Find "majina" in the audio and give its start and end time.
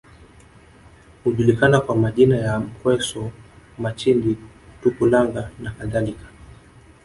1.95-2.37